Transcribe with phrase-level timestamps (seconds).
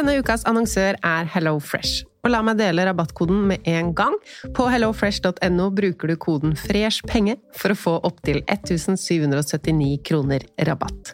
[0.00, 2.06] Denne ukas annonsør er HelloFresh.
[2.24, 4.14] Og la meg dele rabattkoden med en gang.
[4.56, 11.12] På hellofresh.no bruker du koden FRESHPENGE for å få opptil 1779 kroner rabatt.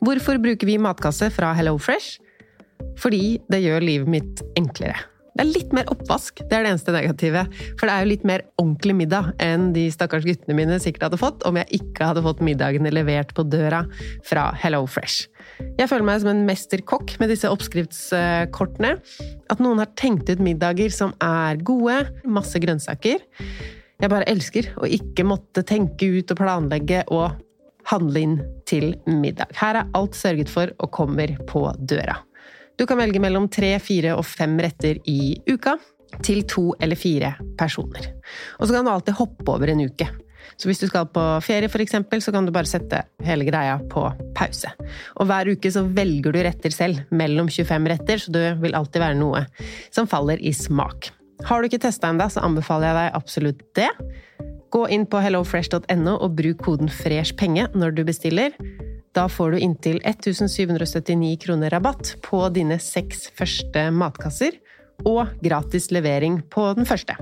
[0.00, 2.16] Hvorfor bruker vi matkasse fra HelloFresh?
[2.96, 4.96] Fordi det gjør livet mitt enklere.
[5.36, 7.42] Det er litt mer oppvask, det er det eneste negative.
[7.76, 11.20] For det er jo litt mer ordentlig middag enn de stakkars guttene mine sikkert hadde
[11.20, 13.84] fått om jeg ikke hadde fått middagene levert på døra
[14.24, 15.28] fra HelloFresh.
[15.58, 18.92] Jeg føler meg som en mesterkokk med disse oppskriftskortene.
[19.52, 23.24] At noen har tenkt ut middager som er gode, masse grønnsaker.
[23.96, 27.38] Jeg bare elsker å ikke måtte tenke ut og planlegge og
[27.88, 29.54] handle inn til middag.
[29.56, 32.18] Her er alt sørget for og kommer på døra.
[32.76, 35.78] Du kan velge mellom tre, fire og fem retter i uka
[36.24, 38.10] til to eller fire personer.
[38.60, 40.08] Og så kan du alltid hoppe over en uke.
[40.56, 44.06] Så hvis du skal på ferie, eksempel, så kan du bare sette hele greia på
[44.36, 44.72] pause.
[45.20, 49.02] Og hver uke så velger du retter selv, mellom 25 retter, så det vil alltid
[49.02, 49.44] være noe
[49.90, 51.10] som faller i smak.
[51.44, 53.90] Har du ikke testa ennå, så anbefaler jeg deg absolutt det.
[54.72, 58.56] Gå inn på hellofresh.no og bruk koden FRESHPENGE når du bestiller.
[59.16, 64.56] Da får du inntil 1779 kroner rabatt på dine seks første matkasser,
[65.04, 67.16] og gratis levering på den første.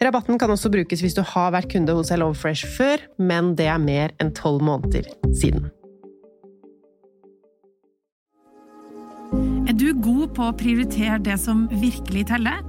[0.00, 3.82] Rabatten kan også brukes hvis du har vært kunde hos HelloFresh før, men det er
[3.82, 5.68] mer enn tolv måneder siden.
[9.68, 12.64] Er du god på å prioritere det som virkelig teller?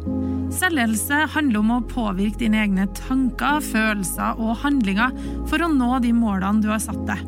[0.52, 5.16] Selvledelse handler om å påvirke dine egne tanker, følelser og handlinger
[5.48, 7.24] for å nå de målene du har satt deg.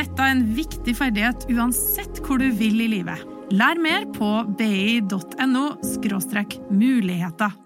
[0.00, 3.20] Dette er en viktig ferdighet uansett hvor du vil i livet.
[3.52, 5.68] Lær mer på bi.no
[6.72, 7.65] muligheter.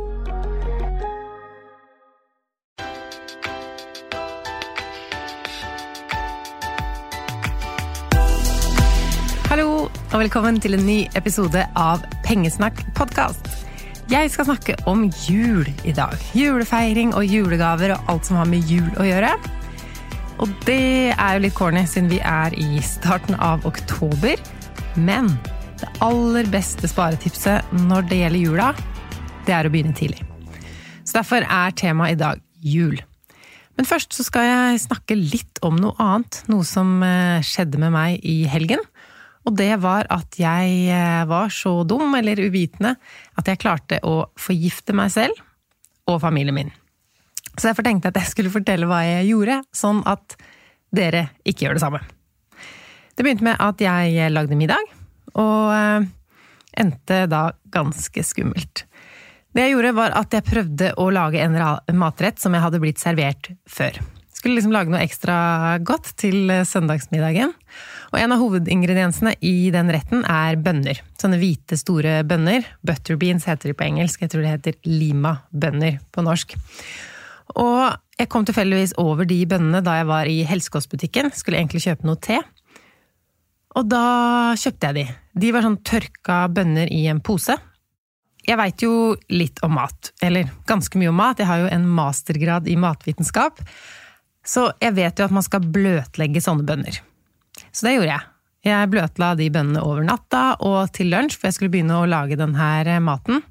[10.11, 13.45] Og velkommen til en ny episode av Pengesnakk podkast.
[14.11, 16.17] Jeg skal snakke om jul i dag.
[16.35, 19.29] Julefeiring og julegaver og alt som har med jul å gjøre.
[20.43, 24.35] Og det er jo litt corny, siden vi er i starten av oktober.
[24.99, 25.31] Men
[25.79, 28.69] det aller beste sparetipset når det gjelder jula,
[29.47, 30.27] det er å begynne tidlig.
[31.05, 32.99] Så derfor er temaet i dag jul.
[33.79, 36.43] Men først så skal jeg snakke litt om noe annet.
[36.51, 38.83] Noe som eh, skjedde med meg i helgen.
[39.47, 42.93] Og det var at jeg eh, var så dum eller uvitende
[43.39, 45.41] at jeg klarte å forgifte meg selv
[46.09, 46.71] og familien min.
[47.57, 50.37] Så derfor tenkte jeg at jeg skulle fortelle hva jeg gjorde, sånn at
[50.93, 52.01] dere ikke gjør det samme.
[53.15, 54.93] Det begynte med at jeg lagde middag,
[55.35, 56.07] og eh,
[56.81, 58.85] endte da ganske skummelt.
[59.51, 61.57] Det jeg gjorde, var at jeg prøvde å lage en
[61.99, 63.99] matrett som jeg hadde blitt servert før.
[64.31, 67.51] Skulle liksom lage noe ekstra godt til eh, søndagsmiddagen.
[68.11, 70.99] Og en av hovedingrediensene i den retten er bønner.
[71.19, 72.65] Sånne hvite, store bønner.
[72.83, 74.23] Butterbeans heter de på engelsk.
[74.23, 76.57] Jeg tror det heter lima-bønner på norsk.
[77.55, 77.85] Og
[78.19, 81.31] jeg kom tilfeldigvis over de bønnene da jeg var i helsekostbutikken.
[81.35, 82.41] Skulle egentlig kjøpe noe te.
[83.79, 84.05] Og da
[84.59, 85.05] kjøpte jeg de.
[85.41, 87.55] De var sånn tørka bønner i en pose.
[88.43, 90.11] Jeg veit jo litt om mat.
[90.19, 91.39] Eller ganske mye om mat.
[91.39, 93.63] Jeg har jo en mastergrad i matvitenskap.
[94.43, 96.99] Så jeg vet jo at man skal bløtlegge sånne bønner.
[97.71, 98.27] Så det gjorde jeg.
[98.61, 102.37] Jeg bløtla de bønnene over natta og til lunsj, for jeg skulle begynne å lage
[102.37, 103.41] denne maten.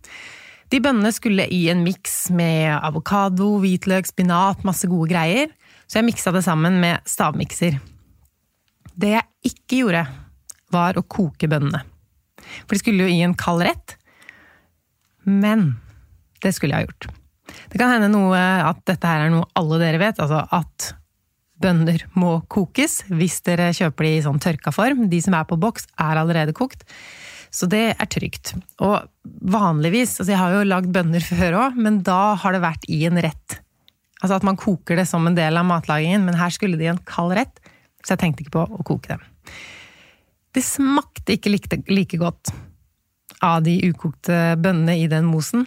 [0.71, 5.51] De bønnene skulle i en miks med avokado, hvitløk, spinat, masse gode greier.
[5.91, 7.81] Så jeg miksa det sammen med stavmikser.
[8.95, 10.05] Det jeg ikke gjorde,
[10.71, 11.83] var å koke bønnene.
[12.63, 13.97] For de skulle jo i en kald rett.
[15.27, 15.73] Men
[16.45, 17.11] det skulle jeg ha gjort.
[17.73, 20.93] Det kan hende noe at dette her er noe alle dere vet, altså at
[21.63, 25.07] bønner må kokes hvis dere kjøper de i sånn tørka form.
[25.13, 26.87] De som er på boks, er allerede kokt.
[27.51, 28.55] Så det er trygt.
[28.83, 32.87] Og vanligvis, altså jeg har jo lagd bønner før òg, men da har det vært
[32.93, 33.59] i en rett.
[34.21, 36.93] Altså at man koker det som en del av matlagingen, men her skulle det i
[36.93, 37.61] en kald rett,
[38.05, 39.25] så jeg tenkte ikke på å koke dem.
[40.55, 42.53] Det smakte ikke like, like godt
[43.45, 45.67] av de ukokte bønnene i den mosen.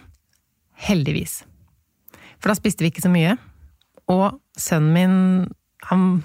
[0.86, 1.42] Heldigvis.
[2.38, 3.36] For da spiste vi ikke så mye.
[4.12, 5.14] Og sønnen min,
[5.90, 6.22] han,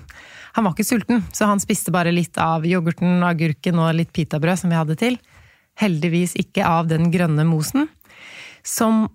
[0.56, 4.64] han var ikke sulten, så han spiste bare litt av yoghurten, agurken og litt pitabrød
[4.64, 5.20] som vi hadde til.
[5.80, 7.86] heldigvis ikke av den grønne mosen,
[8.68, 9.06] som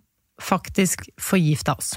[0.40, 1.90] faktisk forgifta oss.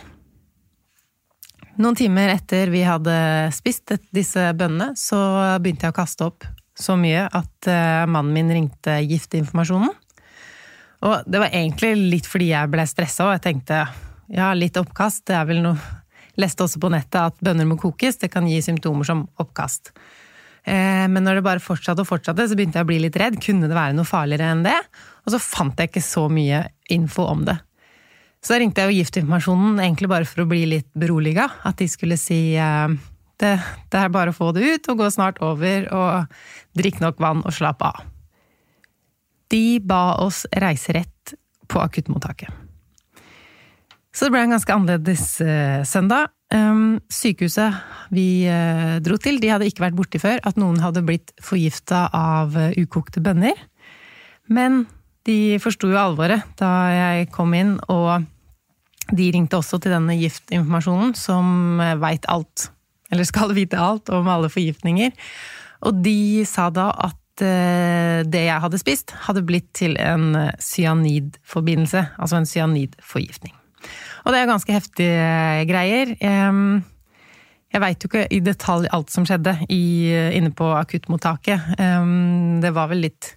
[1.78, 3.16] Noen timer etter vi hadde
[3.56, 5.20] spist disse bønnene, så
[5.62, 6.48] begynte jeg å kaste opp
[6.78, 9.94] så mye at eh, mannen min ringte giftinformasjonen.
[11.08, 13.86] Og det var egentlig litt fordi jeg ble stressa, og jeg tenkte
[14.34, 15.78] ja, litt oppkast, det er vel noe
[16.38, 19.94] Leste også på nettet at bønner må kokes, det kan gi symptomer som oppkast.
[20.68, 23.40] Eh, men når det bare fortsatte og fortsatte, så begynte jeg å bli litt redd.
[23.44, 24.78] Kunne det være noe farligere enn det?
[25.26, 27.56] Og så fant jeg ikke så mye info om det.
[28.44, 31.48] Så da ringte jeg jo Giftinformasjonen egentlig bare for å bli litt beroliga.
[31.68, 32.98] At de skulle si eh,
[33.40, 33.56] det,
[33.88, 37.44] det, er bare å få det ut og gå snart over, og drikk nok vann
[37.46, 38.06] og slapp av.
[39.48, 41.38] De ba oss reise rett
[41.72, 42.67] på akuttmottaket.
[44.18, 46.32] Så det ble en ganske annerledes uh, søndag.
[46.50, 47.76] Um, sykehuset
[48.16, 52.08] vi uh, dro til, de hadde ikke vært borti før at noen hadde blitt forgifta
[52.18, 53.60] av uh, ukokte bønner.
[54.50, 54.88] Men
[55.28, 58.26] de forsto jo alvoret da jeg kom inn, og
[59.14, 62.72] de ringte også til denne giftinformasjonen, som veit alt,
[63.12, 65.14] eller skal vite alt, om alle forgiftninger.
[65.86, 70.32] Og de sa da at det jeg hadde spist, hadde blitt til en
[70.64, 73.54] cyanidforbindelse, altså en cyanidforgiftning.
[74.28, 76.10] Og det er ganske heftige greier.
[77.72, 81.78] Jeg veit jo ikke i detalj alt som skjedde inne på akuttmottaket.
[82.60, 83.30] Det var vel litt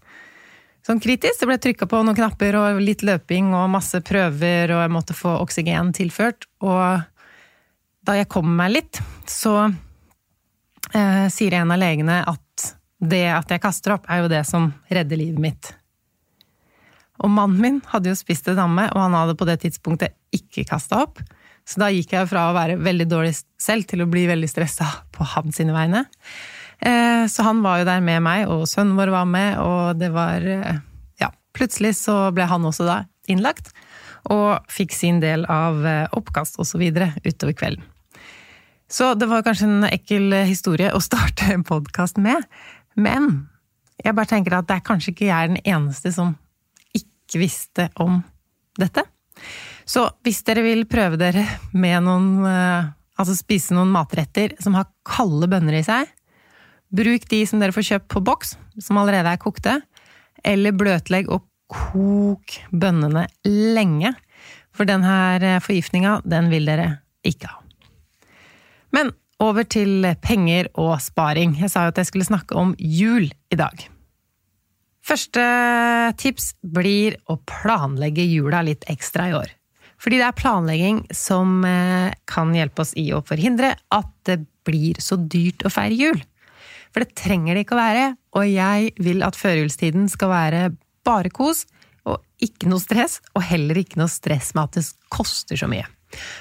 [0.87, 1.39] sånn kritisk.
[1.39, 5.17] Det ble trykka på noen knapper og litt løping og masse prøver, og jeg måtte
[5.17, 6.49] få oksygen tilført.
[6.65, 7.07] Og
[8.07, 9.01] da jeg kom meg litt,
[9.31, 12.71] så eh, sier en av legene at
[13.01, 15.75] det at jeg kaster opp, er jo det som redder livet mitt.
[17.21, 20.65] Og mannen min hadde jo spist det amme, og han hadde på det tidspunktet ikke
[20.69, 21.21] kasta opp.
[21.69, 24.89] Så da gikk jeg fra å være veldig dårlig selv til å bli veldig stressa
[25.15, 26.07] på hans sine vegne.
[26.81, 30.11] Eh, så han var jo der med meg, og sønnen vår var med, og det
[30.15, 30.81] var eh,
[31.21, 33.75] Ja, plutselig så ble han også da innlagt,
[34.33, 37.85] og fikk sin del av eh, oppkast videre utover kvelden.
[38.91, 42.49] Så det var kanskje en ekkel historie å starte en podkast med,
[42.97, 43.47] men
[44.01, 46.35] jeg bare tenker at det er kanskje ikke jeg den eneste som
[47.31, 48.19] ikke visste om
[48.79, 49.07] dette.
[49.87, 55.45] Så hvis dere vil prøve dere med noen Altså spise noen matretter som har kalde
[55.53, 56.09] bønner i seg,
[56.89, 59.75] bruk de som dere får kjøpt på boks, som allerede er kokte,
[60.41, 64.15] eller bløtlegg og kok bønnene lenge.
[64.73, 66.89] For den her forgiftninga, den vil dere
[67.29, 67.61] ikke ha.
[68.97, 71.59] Men over til penger og sparing.
[71.61, 73.85] Jeg sa jo at jeg skulle snakke om jul i dag.
[75.07, 75.43] Første
[76.21, 79.55] tips blir å planlegge jula litt ekstra i år.
[80.01, 85.01] Fordi det er planlegging som eh, kan hjelpe oss i å forhindre at det blir
[85.03, 86.21] så dyrt å feire jul.
[86.91, 88.07] For det trenger det ikke å være,
[88.37, 90.63] og jeg vil at førjulstiden skal være
[91.07, 91.67] bare kos,
[92.09, 95.87] og ikke noe stress, og heller ikke noe stress med at det koster så mye.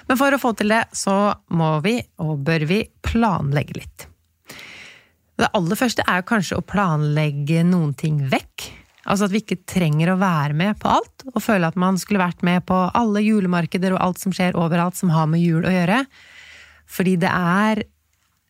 [0.10, 1.18] Men for å få til det, så
[1.54, 4.08] må vi, og bør vi, planlegge litt.
[5.40, 8.49] Det aller første er kanskje å planlegge noen ting vekk.
[9.08, 12.22] Altså at vi ikke trenger å være med på alt, og føle at man skulle
[12.22, 15.74] vært med på alle julemarkeder og alt som skjer overalt som har med jul å
[15.74, 16.04] gjøre.
[16.90, 17.84] Fordi det er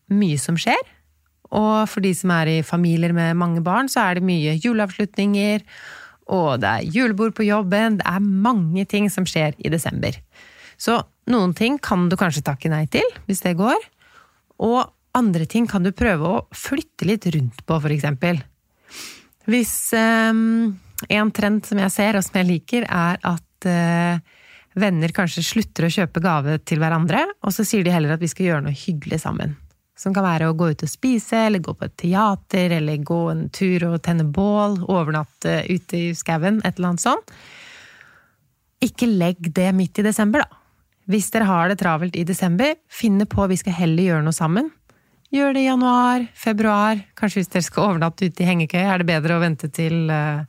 [0.09, 0.81] mye som skjer.
[1.53, 5.65] Og for de som er i familier med mange barn, så er det mye juleavslutninger,
[6.29, 10.13] og det er julebord på jobben, det er mange ting som skjer i desember.
[10.77, 13.81] Så noen ting kan du kanskje takke nei til, hvis det går.
[14.61, 14.83] Og
[15.17, 18.41] andre ting kan du prøve å flytte litt rundt på, for eksempel.
[19.49, 20.77] Hvis um,
[21.09, 24.19] en trend som jeg ser, og som jeg liker, er at uh,
[24.79, 28.29] venner kanskje slutter å kjøpe gave til hverandre, og så sier de heller at vi
[28.29, 29.55] skal gjøre noe hyggelig sammen.
[29.99, 33.19] Som kan være å gå ut og spise, eller gå på et teater, eller gå
[33.33, 37.33] en tur og tenne bål, overnatte ute i skauen, et eller annet sånt.
[38.85, 40.55] Ikke legg det midt i desember, da.
[41.09, 44.69] Hvis dere har det travelt i desember, finne på vi skal heller gjøre noe sammen.
[45.29, 47.03] Gjør det i januar, februar.
[47.17, 50.41] Kanskje hvis dere skal overnatte ute i hengekøye, er det bedre å vente til uh,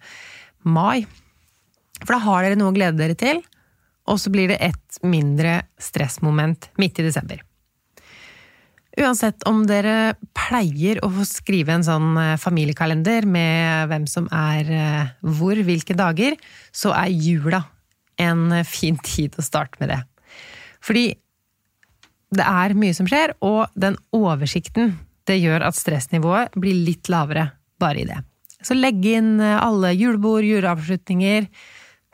[0.65, 1.05] mai.
[2.01, 3.43] For da har dere noe å glede dere til,
[4.09, 7.43] og så blir det et mindre stressmoment midt i desember.
[9.01, 15.13] Uansett om dere pleier å skrive en sånn eh, familiekalender med hvem som er uh,
[15.39, 16.35] hvor, hvilke dager,
[16.75, 17.63] så er jula
[18.21, 20.01] en fin tid å starte med det.
[20.81, 21.11] Fordi
[22.31, 24.95] det er mye som skjer, og den oversikten
[25.29, 28.19] det gjør at stressnivået blir litt lavere bare i det.
[28.63, 31.47] Så legg inn eh, alle julebord, juleavslutninger.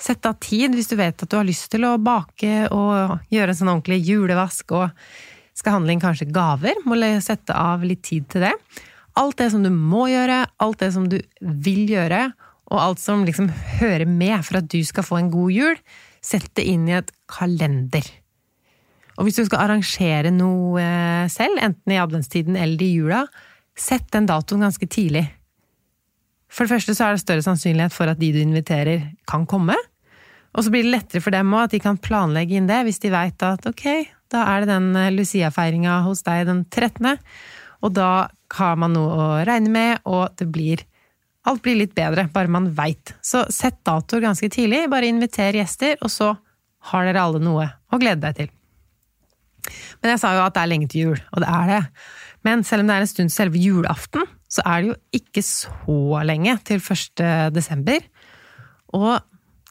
[0.00, 3.52] Sett av tid hvis du vet at du har lyst til å bake og gjøre
[3.52, 4.92] en sånn ordentlig julevask, og
[5.56, 8.52] skal handle inn kanskje gaver, må sette av litt tid til det.
[9.16, 12.28] Alt det som du må gjøre, alt det som du vil gjøre,
[12.66, 15.80] og alt som liksom hører med for at du skal få en god jul,
[16.20, 18.04] sett det inn i et kalender.
[19.16, 23.24] Og hvis du skal arrangere noe eh, selv, enten i adventstiden eller i jula,
[23.76, 25.24] sett den datoen ganske tidlig.
[26.52, 29.76] For det første så er det større sannsynlighet for at de du inviterer, kan komme.
[30.56, 33.00] Og så blir det lettere for dem òg, at de kan planlegge inn det, hvis
[33.02, 33.86] de veit at ok,
[34.32, 37.16] da er det den eh, Lucia-feiringa hos deg den 13.,
[37.84, 38.10] og da
[38.56, 40.84] har man noe å regne med, og det blir
[41.46, 43.12] Alt blir litt bedre, bare man veit.
[43.22, 46.32] Så sett datoer ganske tidlig, bare inviter gjester, og så
[46.90, 48.55] har dere alle noe å glede deg til.
[50.02, 51.82] Men jeg sa jo at det er lenge til jul, og det er det.
[52.46, 55.42] Men selv om det er en stund til selve julaften, så er det jo ikke
[55.42, 57.24] så lenge til 1.
[57.54, 58.04] desember.
[58.94, 59.18] Og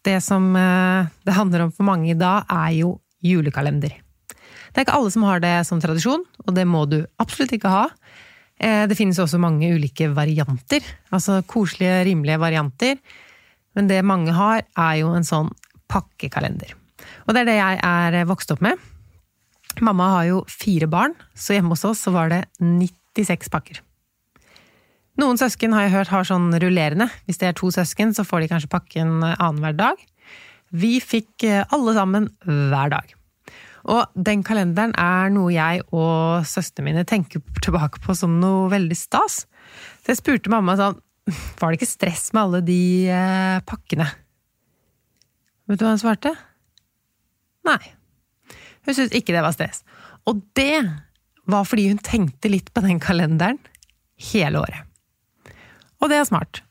[0.06, 3.96] det som eh, det handler om for mange i dag, er jo julekalender.
[4.75, 7.72] Det er ikke alle som har det som tradisjon, og det må du absolutt ikke
[7.72, 7.86] ha.
[8.60, 10.84] Eh, det finnes også mange ulike varianter,
[11.16, 13.00] altså koselige, rimelige varianter.
[13.75, 15.52] Men det mange har, er jo en sånn
[15.92, 16.75] pakkekalender.
[17.25, 18.80] Og det er det jeg er vokst opp med.
[19.84, 23.82] Mamma har jo fire barn, så hjemme hos oss så var det 96 pakker.
[25.20, 27.08] Noen søsken har jeg hørt har sånn rullerende.
[27.27, 30.01] Hvis det er to søsken, så får de kanskje pakken annenhver dag.
[30.75, 33.13] Vi fikk eh, alle sammen hver dag.
[33.86, 38.98] Og den kalenderen er noe jeg og søstrene mine tenker tilbake på som noe veldig
[39.00, 39.44] stas.
[40.03, 41.01] Så jeg spurte mamma sånn
[41.58, 44.05] Var det ikke stress med alle de eh, pakkene?
[45.65, 46.36] Vet du hva hun svarte?
[47.65, 47.79] Nei.
[48.86, 49.84] Hun syntes ikke det var stress.
[50.30, 50.84] Og det
[51.50, 53.60] var fordi hun tenkte litt på den kalenderen
[54.32, 54.86] hele året.
[56.01, 56.62] Og det er smart.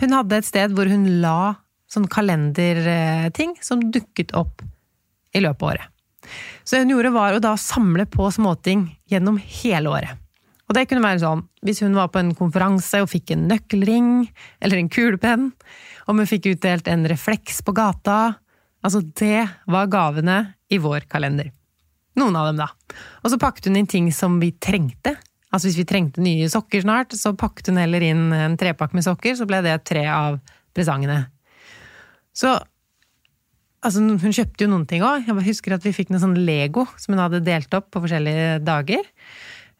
[0.00, 1.54] Hun hadde et sted hvor hun la
[1.90, 4.62] sånn kalenderting som dukket opp
[5.34, 5.86] i løpet av året.
[6.62, 10.18] Så det hun gjorde, var å da samle på småting gjennom hele året.
[10.70, 14.10] Og det kunne være sånn hvis hun var på en konferanse og fikk en nøkkelring
[14.62, 15.48] eller en kulepenn,
[16.06, 18.20] om hun fikk utdelt en refleks på gata
[18.80, 21.50] Altså, det var gavene i vår kalender.
[22.20, 22.96] Noen av dem, da.
[23.24, 25.16] Og så pakket hun inn ting som vi trengte.
[25.50, 29.06] Altså hvis vi trengte nye sokker snart, så pakket hun heller inn en trepakke med
[29.06, 30.40] sokker, så ble det tre av
[30.76, 31.24] presangene.
[32.36, 32.58] Så
[33.80, 35.24] Altså, hun kjøpte jo noen ting òg.
[35.24, 38.58] Jeg husker at vi fikk noe sånn Lego som hun hadde delt opp på forskjellige
[38.60, 39.06] dager.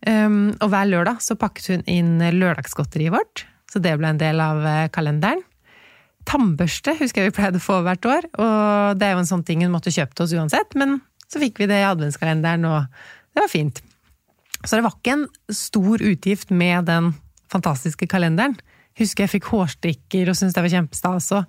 [0.08, 4.40] Um, og hver lørdag så pakket hun inn lørdagsgodteriet vårt, så det ble en del
[4.40, 5.42] av eh, kalenderen.
[6.28, 9.44] Tannbørste husker jeg vi pleide å få hvert år, og det er jo en sånn
[9.44, 10.96] ting hun måtte kjøpe til oss uansett, men
[11.30, 13.82] så fikk vi det i adventskalenderen, og det var fint.
[14.64, 17.12] Så det var ikke en stor utgift med den
[17.50, 18.58] fantastiske kalenderen.
[18.98, 21.30] Husker jeg fikk hårstrikker og syntes det var kjempestas.
[21.38, 21.44] og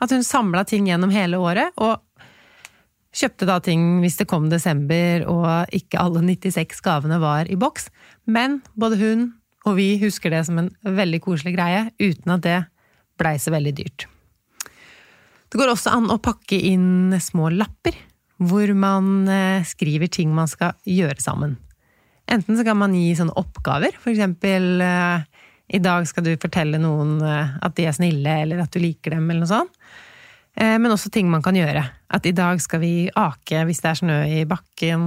[0.00, 2.00] at hun samla ting gjennom hele året, og
[3.16, 7.90] kjøpte da ting hvis det kom desember og ikke alle 96 gavene var i boks.
[8.24, 9.26] Men både hun
[9.68, 12.60] og vi husker det som en veldig koselig greie, uten at det
[13.20, 14.06] blei så veldig dyrt.
[15.50, 17.96] Det går også an å pakke inn små lapper,
[18.40, 21.58] hvor man eh, skriver ting man skal gjøre sammen.
[22.30, 25.26] Enten så kan man gi sånne oppgaver, for eksempel eh,
[25.70, 29.16] i dag skal du fortelle noen eh, at de er snille, eller at du liker
[29.16, 29.82] dem, eller noe sånt.
[30.60, 31.80] Men også ting man kan gjøre.
[32.10, 35.04] At i dag skal vi ake hvis det er snø i bakken.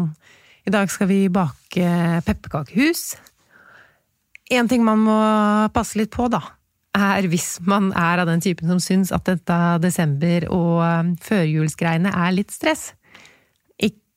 [0.66, 1.90] I dag skal vi bake
[2.26, 3.02] pepperkakehus.
[4.56, 5.18] En ting man må
[5.76, 6.40] passe litt på, da,
[6.96, 12.36] er hvis man er av den typen som syns at dette desember- og førjulsgreiene er
[12.40, 12.94] litt stress.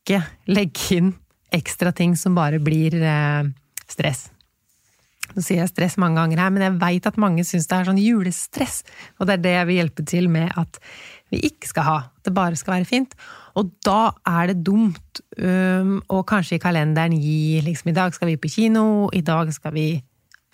[0.06, 1.12] Ikke legge inn
[1.50, 2.94] ekstra ting som bare blir
[3.90, 4.28] stress.
[5.34, 7.88] Nå sier jeg stress mange ganger her, men jeg veit at mange syns det er
[7.88, 8.84] sånn julestress.
[9.18, 10.78] Og det er det jeg vil hjelpe til med at
[11.34, 11.96] vi ikke skal ha.
[12.06, 13.16] At det bare skal være fint.
[13.58, 18.30] Og da er det dumt um, å kanskje i kalenderen gi liksom i dag skal
[18.30, 19.88] vi på kino, i dag skal vi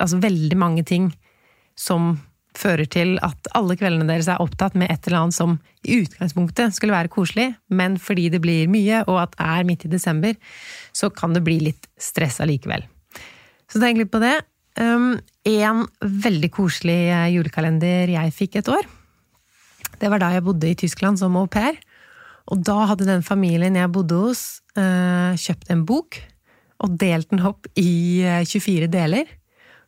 [0.02, 1.04] Altså veldig mange ting
[1.78, 2.16] som
[2.58, 5.56] fører til at alle kveldene deres er opptatt med et eller annet som
[5.88, 9.86] i utgangspunktet skulle være koselig, men fordi det blir mye, og at det er midt
[9.88, 10.36] i desember,
[10.92, 12.84] så kan det bli litt stress allikevel.
[13.72, 14.36] Så tenk litt på det.
[14.78, 15.16] Um,
[15.48, 18.86] en veldig koselig eh, julekalender jeg fikk et år.
[20.00, 21.76] Det var da jeg bodde i Tyskland som au pair.
[22.52, 26.18] Og da hadde den familien jeg bodde hos, uh, kjøpt en bok
[26.82, 29.30] og delt den opp i 24 eh, deler.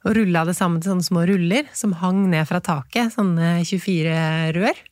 [0.04, 4.16] Og rulla det sammen til sånne små ruller som hang ned fra taket, sånne 24
[4.56, 4.82] rør.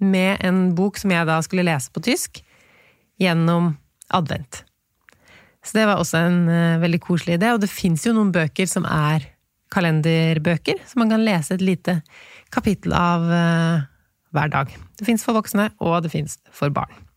[0.00, 2.40] Med en bok som jeg da skulle lese på tysk,
[3.20, 3.74] gjennom
[4.16, 4.64] advent.
[5.64, 7.52] Så det var også en uh, veldig koselig idé.
[7.52, 9.28] Og det fins jo noen bøker som er
[9.70, 12.00] kalenderbøker, som man kan lese et lite
[12.50, 13.84] kapittel av uh,
[14.34, 14.72] hver dag.
[14.98, 17.09] Det fins for voksne, og det fins for barn.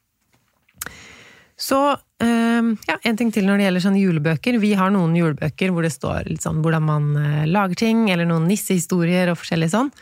[1.64, 4.58] Så eh, ja, en ting til når det gjelder sånne julebøker.
[4.60, 8.28] Vi har noen julebøker hvor det står litt sånn hvordan man eh, lager ting, eller
[8.28, 9.94] noen nissehistorier og forskjellig sånn.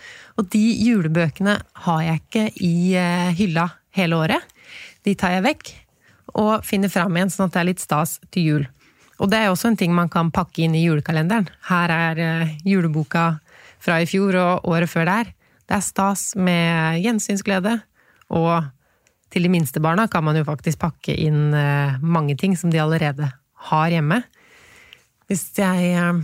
[0.42, 4.58] Og de julebøkene har jeg ikke i eh, hylla hele året.
[5.06, 5.74] De tar jeg vekk
[6.42, 8.68] og finner fram igjen, sånn at det er litt stas til jul.
[9.22, 11.50] Og det er også en ting man kan pakke inn i julekalenderen.
[11.70, 13.36] Her er eh, juleboka
[13.82, 15.34] fra i fjor og året før der.
[15.70, 17.78] Det er stas med gjensynsglede,
[18.34, 18.72] og
[19.32, 22.82] til de minste barna kan man jo faktisk pakke inn eh, mange ting som de
[22.84, 23.30] allerede
[23.72, 24.22] har hjemme.
[25.32, 26.22] Hvis jeg eh,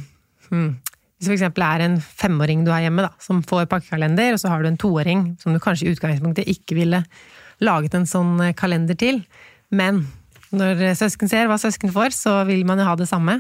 [0.52, 0.70] hmm,
[1.18, 4.62] Hvis eksempel er en femåring du har hjemme, da, som får pakkekalender, og så har
[4.62, 7.00] du en toåring som du kanskje i utgangspunktet ikke ville
[7.58, 9.24] laget en sånn kalender til,
[9.74, 10.04] men
[10.54, 13.40] når søsken ser hva søsken får, så vil man jo ha det samme.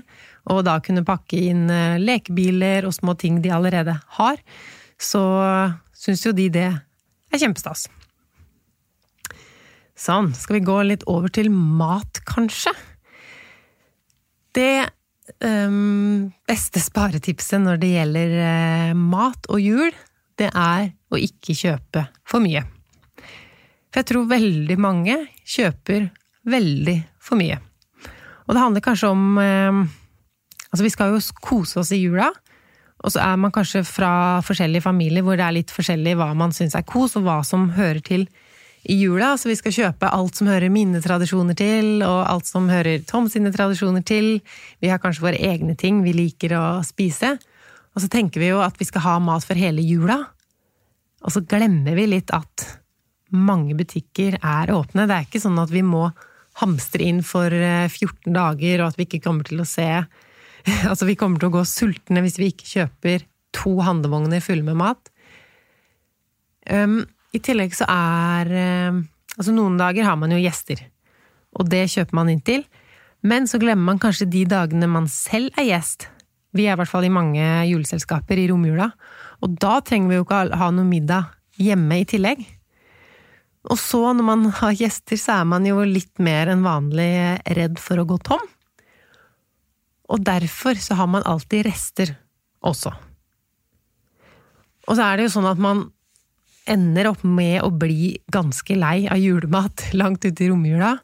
[0.49, 4.41] Og da kunne pakke inn eh, lekebiler og små ting de allerede har.
[4.97, 5.21] Så
[5.93, 7.85] syns jo de det er kjempestas.
[9.97, 12.69] Sånn, skal vi gå litt over til mat, kanskje?
[14.53, 14.85] Det
[15.41, 19.89] um, beste sparetipset når det gjelder uh, mat og jul,
[20.37, 22.61] det er å ikke kjøpe for mye.
[23.89, 26.11] For jeg tror veldig mange kjøper
[26.47, 27.57] veldig for mye.
[28.45, 29.87] Og det handler kanskje om uh,
[30.67, 32.25] Altså, vi skal jo kose oss i jula,
[32.99, 36.51] og så er man kanskje fra forskjellige familier hvor det er litt forskjellig hva man
[36.53, 38.25] syns er kos, og hva som hører til
[38.83, 42.69] i jula, så vi skal kjøpe alt som hører mine tradisjoner til, og alt som
[42.71, 44.37] hører Tom sine tradisjoner til.
[44.83, 47.35] Vi har kanskje våre egne ting vi liker å spise.
[47.95, 50.21] Og så tenker vi jo at vi skal ha mat for hele jula.
[51.25, 52.67] Og så glemmer vi litt at
[53.33, 55.07] mange butikker er åpne.
[55.09, 56.05] Det er ikke sånn at vi må
[56.61, 59.89] hamstre inn for 14 dager, og at vi ikke kommer til å se
[60.89, 63.21] Altså, vi kommer til å gå sultne hvis vi ikke kjøper
[63.55, 65.11] to handlevogner fulle med mat.
[66.67, 67.05] Um,
[67.37, 68.51] I tillegg så er
[68.91, 69.05] um,
[69.37, 70.79] Altså, noen dager har man jo gjester,
[71.53, 72.63] og det kjøper man inn til.
[73.21, 76.07] Men så glemmer man kanskje de dagene man selv er gjest.
[76.57, 78.87] Vi er i hvert fall i mange juleselskaper i romjula,
[79.45, 81.29] og da trenger vi jo ikke ha noe middag
[81.61, 82.41] hjemme i tillegg.
[83.69, 87.11] Og så, når man har gjester, så er man jo litt mer enn vanlig
[87.57, 88.45] redd for å gå tom.
[90.07, 92.15] Og derfor så har man alltid rester
[92.65, 92.93] også.
[94.87, 95.89] Og så er det jo sånn at man
[96.69, 100.97] ender opp med å bli ganske lei av julemat langt ute i romjula.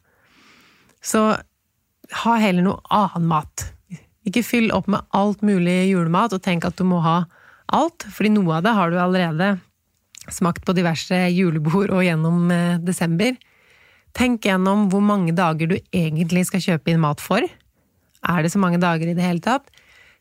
[1.04, 1.24] Så
[2.24, 3.68] ha heller noe annen mat.
[4.28, 7.24] Ikke fyll opp med alt mulig julemat og tenk at du må ha
[7.74, 9.56] alt, fordi noe av det har du allerede
[10.32, 13.36] smakt på diverse julebord og gjennom eh, desember.
[14.16, 17.44] Tenk gjennom hvor mange dager du egentlig skal kjøpe inn mat for.
[18.24, 19.68] Er det så mange dager i det hele tatt?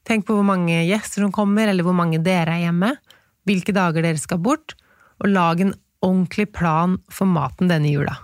[0.09, 2.97] Tenk på hvor mange gjester som kommer, eller hvor mange dere er hjemme.
[3.47, 4.75] Hvilke dager dere skal bort.
[5.23, 8.17] Og lag en ordentlig plan for maten denne jula.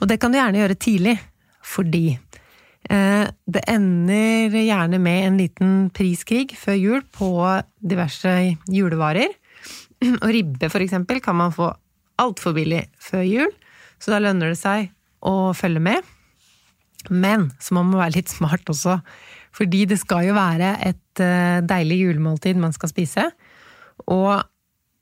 [0.00, 1.16] Og det kan du gjerne gjøre tidlig,
[1.64, 7.30] fordi eh, det ender gjerne med en liten priskrig før jul på
[7.80, 8.34] diverse
[8.68, 9.32] julevarer.
[10.22, 11.72] Og ribbe, for eksempel, kan man få
[12.20, 13.52] altfor billig før jul,
[14.00, 14.90] så da lønner det seg
[15.24, 16.04] å følge med.
[17.08, 18.98] Men så må man være litt smart også,
[19.56, 23.30] fordi det skal jo være et eh, deilig julemåltid man skal spise.
[24.08, 24.40] Og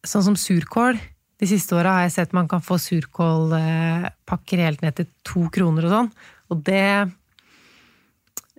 [0.09, 0.99] sånn som surkål
[1.39, 5.87] De siste åra har jeg sett man kan få surkålpakker helt ned til to kroner
[5.87, 6.09] og sånn.
[6.51, 6.89] Og det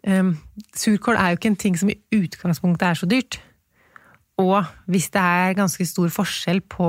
[0.07, 0.29] um,
[0.71, 3.41] Surkål er jo ikke en ting som i utgangspunktet er så dyrt.
[4.39, 6.87] Og hvis det er ganske stor forskjell på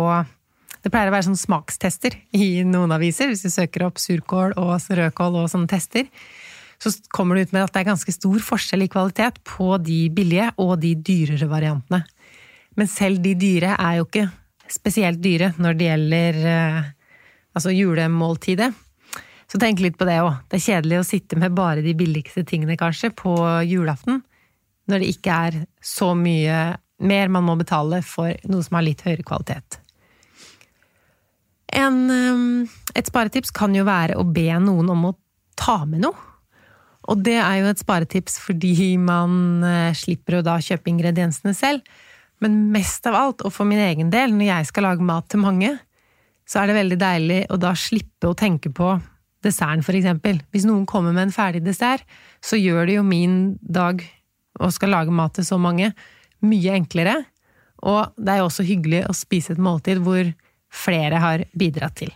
[0.80, 4.78] Det pleier å være sånn smakstester i noen aviser, hvis du søker opp surkål og
[4.88, 6.06] rødkål og sånne tester
[6.80, 10.06] så kommer det ut med at det er ganske stor forskjell i kvalitet på de
[10.16, 12.04] billige og de dyrere variantene.
[12.78, 14.28] Men selv de dyre er jo ikke
[14.72, 16.80] spesielt dyre når det gjelder eh,
[17.56, 18.70] altså julemåltidet.
[19.50, 20.44] Så tenk litt på det òg.
[20.46, 23.34] Det er kjedelig å sitte med bare de billigste tingene, kanskje, på
[23.66, 24.20] julaften.
[24.90, 26.60] Når det ikke er så mye
[27.00, 29.80] mer man må betale for noe som har litt høyere kvalitet.
[31.74, 35.16] En, eh, et sparetips kan jo være å be noen om å
[35.58, 36.26] ta med noe.
[37.10, 41.82] Og det er jo et sparetips fordi man eh, slipper å da kjøpe ingrediensene selv.
[42.40, 45.42] Men mest av alt, og for min egen del, når jeg skal lage mat til
[45.42, 45.74] mange,
[46.48, 48.94] så er det veldig deilig å da slippe å tenke på
[49.44, 50.40] desserten, for eksempel.
[50.52, 52.04] Hvis noen kommer med en ferdig dessert,
[52.42, 54.02] så gjør det jo min dag
[54.60, 55.92] og skal lage mat til så mange,
[56.44, 57.20] mye enklere.
[57.86, 60.32] Og det er jo også hyggelig å spise et måltid hvor
[60.70, 62.12] flere har bidratt til.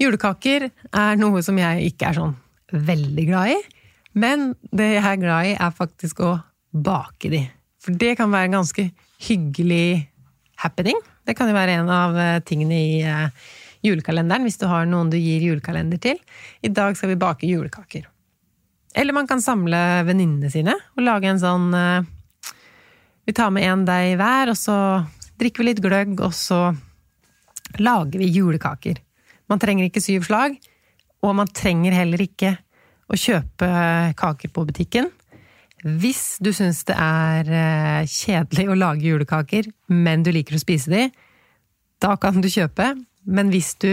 [0.00, 2.36] Julekaker er noe som jeg ikke er sånn
[2.72, 3.60] veldig glad i,
[4.16, 6.34] men det jeg er glad i, er faktisk å
[6.72, 7.42] bake de.
[7.80, 8.86] For det kan være en ganske
[9.24, 10.10] hyggelig
[10.60, 10.98] happening.
[11.24, 13.50] Det kan jo være en av eh, tingene i eh,
[13.86, 16.20] julekalenderen hvis du har noen du gir julekalender til.
[16.60, 18.08] I dag skal vi bake julekaker.
[18.98, 22.08] Eller man kan samle venninnene sine og lage en sånn eh,
[23.28, 24.76] Vi tar med én deig hver, og så
[25.38, 26.72] drikker vi litt gløgg, og så
[27.78, 28.98] lager vi julekaker.
[29.46, 30.56] Man trenger ikke syv slag,
[31.22, 32.56] og man trenger heller ikke
[33.06, 33.68] å kjøpe
[34.18, 35.12] kaker på butikken.
[35.80, 40.92] Hvis du syns det er eh, kjedelig å lage julekaker, men du liker å spise
[40.92, 41.06] de,
[42.00, 42.92] da kan du kjøpe.
[43.24, 43.90] Men hvis du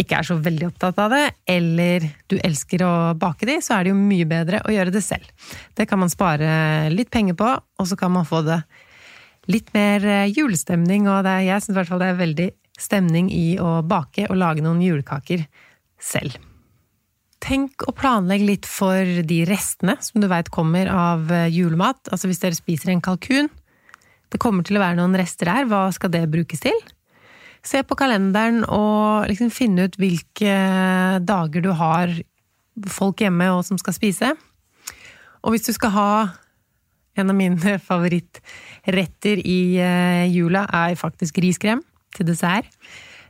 [0.00, 3.86] ikke er så veldig opptatt av det, eller du elsker å bake de, så er
[3.86, 5.26] det jo mye bedre å gjøre det selv.
[5.76, 8.60] Det kan man spare litt penger på, og så kan man få det
[9.50, 13.32] litt mer eh, julestemning, og det, jeg syns i hvert fall det er veldig stemning
[13.32, 15.44] i å bake og lage noen julekaker
[16.00, 16.38] selv.
[17.40, 22.10] Tenk å planlegge litt for de restene som du veit kommer av eh, julemat.
[22.12, 23.48] Altså hvis dere spiser en kalkun,
[24.30, 26.76] det kommer til å være noen rester her, hva skal det brukes til?
[27.66, 30.52] Se på kalenderen og liksom finne ut hvilke
[31.26, 32.12] dager du har
[32.88, 34.30] folk hjemme og som skal spise.
[35.40, 36.12] Og hvis du skal ha
[37.18, 41.82] en av mine favorittretter i eh, jula, er faktisk riskrem
[42.16, 42.68] til dessert.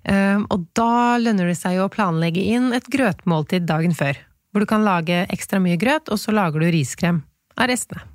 [0.08, 4.18] Ehm, og da lønner det seg jo å planlegge inn et grøtmåltid dagen før.
[4.50, 7.22] Hvor du kan lage ekstra mye grøt, og så lager du riskrem
[7.56, 8.06] av restene.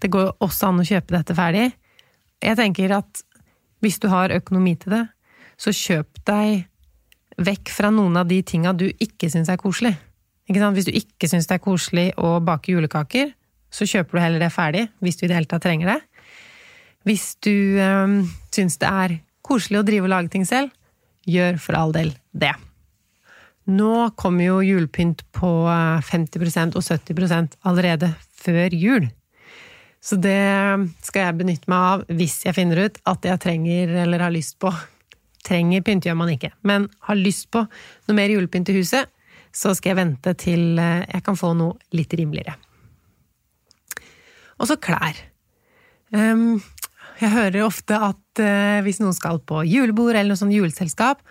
[0.00, 1.70] Det går også an å kjøpe dette ferdig.
[2.44, 3.22] Jeg tenker at
[3.82, 5.04] hvis du har økonomi til det,
[5.58, 6.66] så kjøp deg
[7.36, 9.94] vekk fra noen av de tinga du ikke syns er koselig.
[10.46, 13.32] Hvis du ikke syns det er koselig å bake julekaker,
[13.72, 16.00] så kjøper du heller det ferdig, hvis du i det hele tatt trenger det.
[17.06, 18.14] Hvis du øh,
[18.54, 20.70] syns det er koselig å drive og lage ting selv,
[21.26, 22.54] gjør for all del det.
[23.66, 29.08] Nå kommer jo julepynt på 50% og 70% allerede før jul.
[29.98, 30.38] Så det
[31.02, 34.58] skal jeg benytte meg av hvis jeg finner ut at jeg trenger eller har lyst
[34.62, 34.70] på
[35.46, 39.06] Trenger pynt gjør man ikke, men har lyst på noe mer julepynt i huset,
[39.54, 42.56] så skal jeg vente til jeg kan få noe litt rimeligere.
[44.58, 45.20] Og så klær.
[46.10, 46.58] Um,
[47.20, 51.22] jeg hører ofte at uh, hvis noen skal på julebord eller noe sånn juleselskap,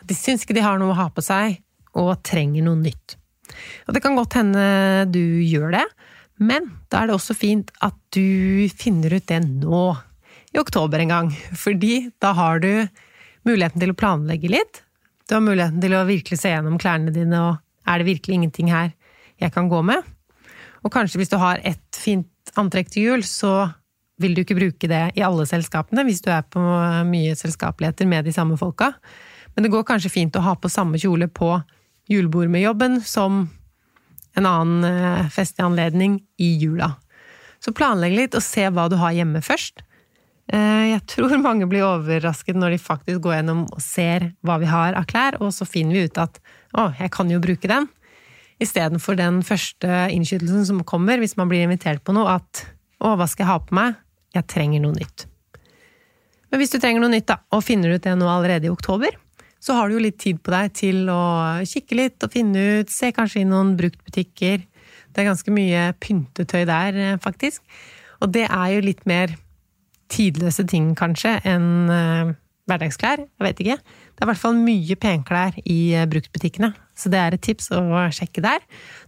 [0.00, 1.60] at de syns ikke de har noe å ha på seg,
[1.98, 3.16] og trenger noe nytt.
[3.88, 4.62] Og det kan godt hende
[5.10, 5.86] du gjør det,
[6.40, 9.82] men da er det også fint at du finner ut det nå,
[10.50, 11.32] i oktober en gang.
[11.54, 12.70] Fordi da har du
[13.46, 14.80] muligheten til å planlegge litt.
[15.28, 18.72] Du har muligheten til å virkelig se gjennom klærne dine, og er det virkelig ingenting
[18.72, 18.94] her
[19.40, 20.02] jeg kan gå med?
[20.80, 23.70] Og kanskje hvis du har et fint antrekk til jul, så
[24.20, 26.60] vil du ikke bruke det i alle selskapene hvis du er på
[27.08, 28.92] mye selskapeligheter med de samme folka.
[29.54, 31.54] Men det går kanskje fint å ha på samme kjole på
[32.10, 33.46] julebord med jobben som
[34.38, 36.94] en annen eh, festlig anledning i jula.
[37.60, 39.82] Så planlegg litt og se hva du har hjemme først.
[40.52, 44.70] Eh, jeg tror mange blir overrasket når de faktisk går gjennom og ser hva vi
[44.70, 46.40] har av klær, og så finner vi ut at
[46.74, 47.88] å, jeg kan jo bruke den.
[48.60, 52.66] Istedenfor den første innskytelsen som kommer hvis man blir invitert på noe, at
[53.00, 53.98] å, hva skal jeg ha på meg?
[54.34, 55.26] Jeg trenger noe nytt.
[56.50, 59.14] Men hvis du trenger noe nytt, da, og finner ut det nå allerede i oktober,
[59.60, 61.22] så har du jo litt tid på deg til å
[61.68, 64.64] kikke litt og finne ut, se kanskje i noen bruktbutikker.
[65.10, 67.62] Det er ganske mye pyntetøy der, eh, faktisk.
[68.20, 69.34] Og det er jo litt mer
[70.10, 72.32] tidløse ting, kanskje, enn uh,
[72.68, 73.22] hverdagsklær.
[73.22, 73.76] Jeg vet ikke.
[73.78, 77.70] Det er i hvert fall mye penklær i uh, bruktbutikkene, så det er et tips
[77.76, 78.64] å sjekke der.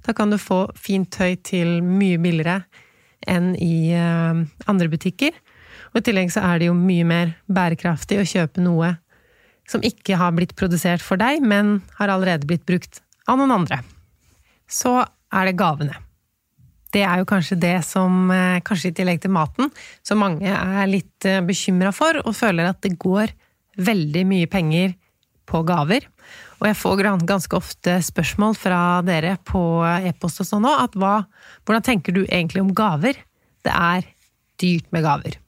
[0.07, 2.63] Da kan du få fint tøy til mye billigere
[3.31, 5.37] enn i eh, andre butikker.
[5.93, 8.95] Og i tillegg så er det jo mye mer bærekraftig å kjøpe noe
[9.69, 13.83] som ikke har blitt produsert for deg, men har allerede blitt brukt av noen andre.
[14.69, 15.97] Så er det gavene.
[16.93, 19.71] Det er jo kanskje det som, eh, kanskje i tillegg til maten,
[20.03, 23.33] som mange er litt eh, bekymra for, og føler at det går
[23.79, 24.95] veldig mye penger
[25.49, 26.05] på gaver.
[26.63, 31.15] Og jeg får ganske ofte spørsmål fra dere på e-post og sånn òg, at hva,
[31.67, 33.19] hvordan tenker du egentlig om gaver?
[33.67, 34.07] Det er
[34.63, 35.41] dyrt med gaver.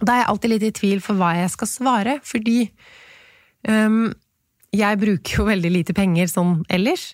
[0.00, 2.56] Da er jeg alltid litt i tvil for hva jeg skal svare, fordi
[3.68, 4.08] um,
[4.72, 7.10] jeg bruker jo veldig lite penger sånn ellers.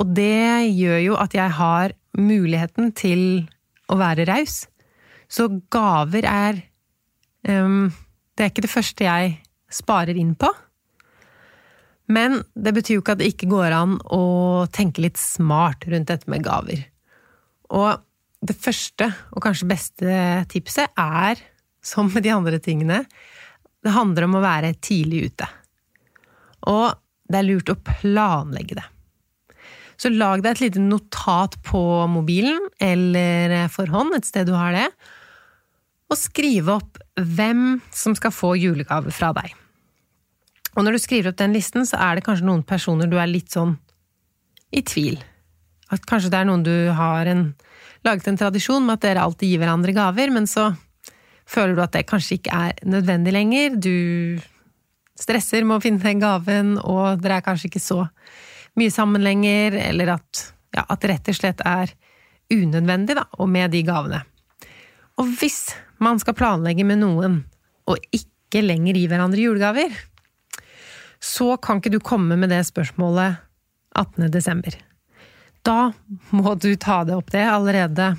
[0.00, 3.24] Og det gjør jo at jeg har muligheten til
[3.92, 4.62] å være raus.
[5.28, 6.64] Så gaver er
[7.48, 7.92] um,
[8.32, 9.36] Det er ikke det første jeg
[9.72, 10.48] sparer inn på.
[12.12, 14.22] Men det betyr jo ikke at det ikke går an å
[14.74, 16.84] tenke litt smart rundt dette med gaver.
[17.72, 18.02] Og
[18.42, 20.16] det første, og kanskje beste
[20.52, 21.40] tipset, er,
[21.82, 23.04] som med de andre tingene,
[23.82, 25.48] det handler om å være tidlig ute.
[26.70, 26.92] Og
[27.30, 28.86] det er lurt å planlegge det.
[30.00, 34.74] Så lag deg et lite notat på mobilen eller for hånd, et sted du har
[34.74, 34.88] det,
[36.10, 39.54] og skriv opp hvem som skal få julegave fra deg.
[40.76, 43.28] Og når du skriver opp den listen, så er det kanskje noen personer du er
[43.28, 43.74] litt sånn
[44.72, 45.18] i tvil.
[45.92, 47.50] At kanskje det er noen du har en,
[48.06, 50.70] laget en tradisjon med at dere alltid gir hverandre gaver, men så
[51.48, 53.76] føler du at det kanskje ikke er nødvendig lenger.
[53.76, 54.40] Du
[55.18, 58.06] stresser med å finne den gaven, og dere er kanskje ikke så
[58.80, 61.92] mye sammen lenger, eller at, ja, at det rett og slett er
[62.52, 64.22] unødvendig, da, og med de gavene.
[65.20, 67.42] Og hvis man skal planlegge med noen,
[67.84, 69.92] og ikke lenger gi hverandre julegaver,
[71.22, 73.38] så kan ikke du komme med det spørsmålet
[73.94, 74.26] 18.
[74.34, 74.74] desember.
[75.62, 75.92] Da
[76.34, 78.16] må du ta det opp det allerede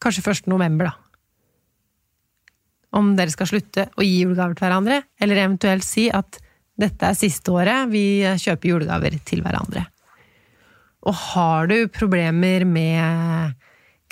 [0.00, 0.48] kanskje 1.
[0.48, 0.94] november, da.
[2.96, 6.38] Om dere skal slutte å gi julegaver til hverandre, eller eventuelt si at
[6.76, 9.84] dette er siste året vi kjøper julegaver til hverandre.
[11.06, 13.56] Og har du problemer med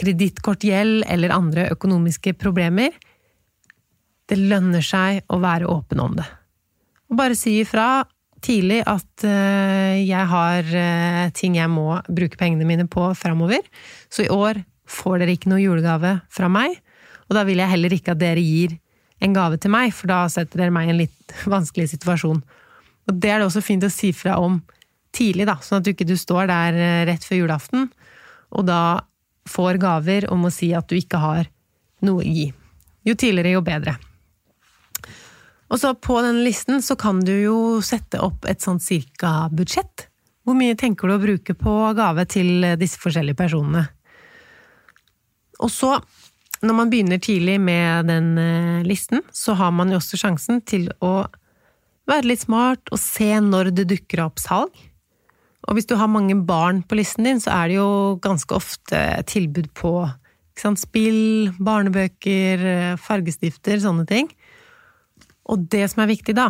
[0.01, 2.93] kredittkortgjeld eller andre økonomiske problemer,
[4.29, 6.27] det lønner seg å være åpen om det.
[7.11, 8.05] Og bare si ifra
[8.45, 13.65] tidlig at uh, jeg har uh, ting jeg må bruke pengene mine på framover,
[14.13, 16.77] så i år får dere ikke noe julegave fra meg,
[17.29, 18.77] og da vil jeg heller ikke at dere gir
[19.25, 22.43] en gave til meg, for da setter dere meg i en litt vanskelig situasjon.
[23.05, 24.61] Og det er det også fint å si fra om
[25.15, 27.89] tidlig, da, sånn at du ikke du står der uh, rett før julaften,
[28.55, 28.83] og da
[29.51, 31.49] får gaver om å si at du ikke har
[32.05, 32.51] noe å gi.
[33.05, 33.97] Jo tidligere, jo bedre.
[35.75, 40.07] Og så på den listen så kan du jo sette opp et sånt cirka budsjett.
[40.47, 43.83] Hvor mye tenker du å bruke på gave til disse forskjellige personene?
[45.59, 45.97] Og så,
[46.63, 50.87] når man begynner tidlig med den eh, listen, så har man jo også sjansen til
[51.03, 51.25] å
[52.07, 54.71] være litt smart og se når det dukker opp salg.
[55.65, 57.91] Og hvis du har mange barn på listen din, så er det jo
[58.23, 59.97] ganske ofte tilbud på
[60.61, 64.31] sant, spill, barnebøker, eh, fargestifter, sånne ting.
[65.51, 66.49] Og det som er viktig da,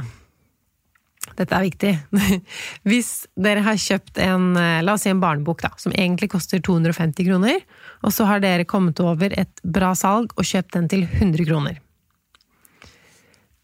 [1.34, 1.92] dette er viktig,
[2.88, 6.62] hvis dere har kjøpt en, eh, la oss si en barnebok da, som egentlig koster
[6.62, 7.62] 250 kroner,
[8.04, 11.80] og så har dere kommet over et bra salg og kjøpt den til 100 kroner.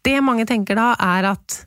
[0.01, 1.61] Det mange tenker da, er at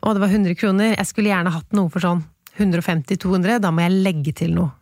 [0.00, 2.24] å, det var 100 kroner, jeg skulle gjerne hatt noe for sånn
[2.58, 4.72] 150-200, da må jeg legge til noe.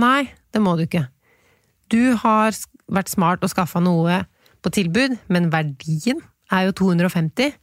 [0.00, 1.06] Nei, det må du ikke.
[1.90, 2.54] Du har
[2.90, 4.24] vært smart og skaffa noe
[4.60, 6.20] på tilbud, men verdien
[6.52, 7.54] er jo 250.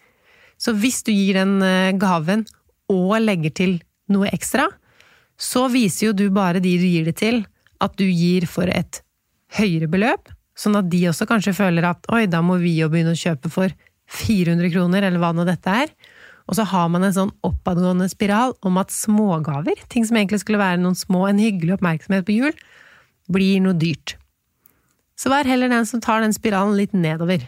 [0.58, 2.46] Så hvis du gir den eh, gaven
[2.92, 3.78] og legger til
[4.12, 4.68] noe ekstra,
[5.38, 7.44] så viser jo du bare de du gir det til,
[7.84, 9.02] at du gir for et
[9.60, 13.14] høyere beløp, sånn at de også kanskje føler at oi, da må vi jo begynne
[13.14, 13.74] å kjøpe for
[14.10, 15.92] 400 kroner, eller hva nå dette er.
[16.48, 20.62] Og så har man en sånn oppadgående spiral om at smågaver, ting som egentlig skulle
[20.62, 22.56] være noen små, en hyggelig oppmerksomhet på jul,
[23.28, 24.16] blir noe dyrt.
[25.20, 27.44] Så vær heller den som tar den spiralen litt nedover.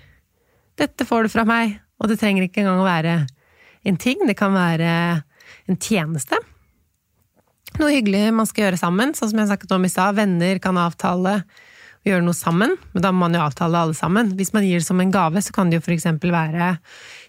[0.80, 3.16] 'Dette får du fra meg', og det trenger ikke engang å være
[3.84, 4.92] en ting, det kan være
[5.68, 6.40] en tjeneste.
[7.80, 10.18] Noe hyggelig man skal gjøre sammen, sånn som jeg snakket om i stad.
[10.18, 14.34] Venner kan avtale å gjøre noe sammen, men da må man jo avtale alle sammen.
[14.40, 16.80] Hvis man gir det som en gave, så kan det jo for eksempel være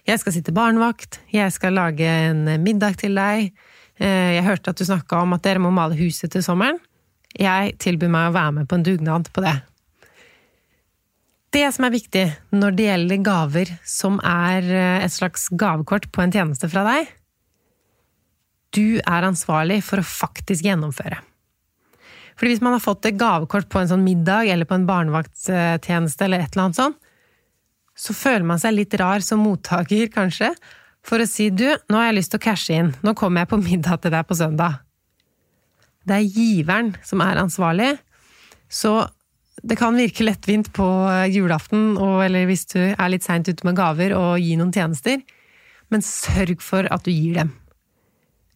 [0.07, 3.51] 'jeg skal sitte barnevakt', 'jeg skal lage en middag til deg',
[3.99, 6.79] eh, 'jeg hørte at du snakka om at dere må male huset til sommeren'.
[7.37, 9.61] Jeg tilbyr meg å være med på en dugnad på det.
[11.51, 12.23] Det som er viktig
[12.55, 17.09] når det gjelder gaver som er eh, et slags gavekort på en tjeneste fra deg,
[18.71, 21.19] du er ansvarlig for å faktisk gjennomføre.
[22.39, 26.25] Fordi hvis man har fått et gavekort på en sånn middag eller på en barnevakttjeneste
[26.25, 27.01] eller et eller annet sånt,
[27.99, 30.53] så føler man seg litt rar som mottaker, kanskje,
[31.05, 33.51] for å si du, nå har jeg lyst til å cashe inn, nå kommer jeg
[33.51, 34.79] på middag til deg på søndag.
[36.07, 37.91] Det er giveren som er ansvarlig,
[38.71, 39.03] så
[39.61, 40.87] det kan virke lettvint på
[41.29, 45.21] julaften, og, eller hvis du er litt seint ute med gaver, og gi noen tjenester,
[45.93, 47.51] men sørg for at du gir dem.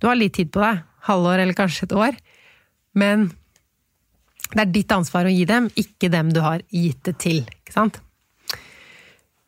[0.01, 2.17] Du har litt tid på deg, halvår eller kanskje et år,
[2.97, 3.29] men
[4.53, 7.75] det er ditt ansvar å gi dem, ikke dem du har gitt det til, ikke
[7.75, 8.01] sant?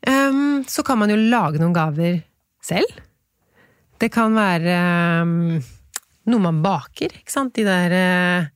[0.07, 2.21] Um, så kan man jo lage noen gaver
[2.63, 3.01] selv.
[3.97, 4.77] Det kan være
[5.25, 5.57] um,
[6.29, 7.57] noe man baker, ikke sant?
[7.57, 8.49] De der uh,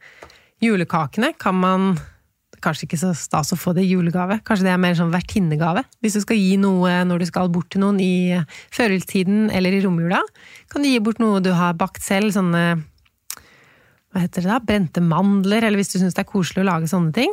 [0.62, 1.92] julekakene kan man
[2.64, 4.40] kanskje ikke så stas å få det i julegave.
[4.48, 5.84] Kanskje det er mer sånn vertinnegave.
[6.04, 8.38] Hvis du skal gi noe når du skal bort til noen i
[8.74, 10.22] førjulstiden eller i romjula,
[10.72, 12.64] kan du gi bort noe du har bakt selv, sånne
[14.12, 16.90] hva heter det da, brente mandler, eller hvis du syns det er koselig å lage
[16.92, 17.32] sånne ting.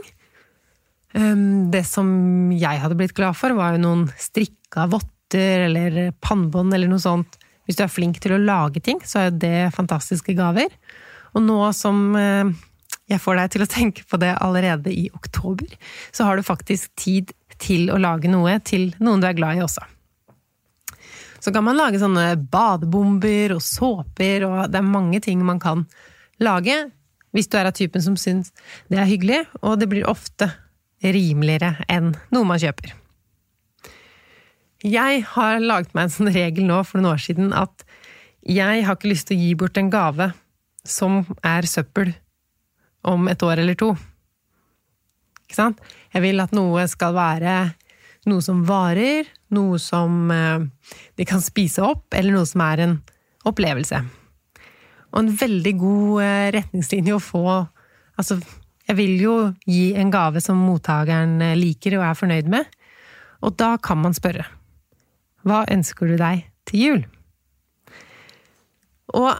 [1.18, 2.08] Ehm, det som
[2.54, 7.38] jeg hadde blitt glad for, var jo noen strikka votter eller pannebånd eller noe sånt.
[7.66, 10.70] Hvis du er flink til å lage ting, så er jo det fantastiske gaver.
[11.36, 12.54] Og nå som eh,
[13.08, 15.70] jeg får deg til å tenke på det allerede i oktober,
[16.12, 19.64] så har du faktisk tid til å lage noe til noen du er glad i
[19.64, 19.86] også.
[21.38, 25.86] Så kan man lage sånne badebomber og såper, og det er mange ting man kan
[26.42, 26.88] lage.
[27.32, 28.50] Hvis du er av typen som syns
[28.90, 30.50] det er hyggelig, og det blir ofte
[31.04, 32.96] rimeligere enn noe man kjøper.
[34.84, 37.86] Jeg har laget meg en sånn regel nå for noen år siden at
[38.46, 40.30] jeg har ikke lyst til å gi bort en gave
[40.86, 42.12] som er søppel
[43.06, 43.92] om et år eller to.
[45.46, 45.82] Ikke sant?
[46.12, 47.58] Jeg vil at noe skal være
[48.28, 50.60] noe som varer, noe som eh,
[51.16, 52.94] de kan spise opp, eller noe som er en
[53.48, 54.02] opplevelse.
[55.08, 57.48] Og en veldig god eh, retningslinje å få
[58.18, 58.34] Altså,
[58.88, 59.32] jeg vil jo
[59.62, 62.66] gi en gave som mottakeren eh, liker og er fornøyd med,
[63.46, 64.48] og da kan man spørre
[65.46, 67.04] Hva ønsker du deg til jul?
[69.14, 69.30] Og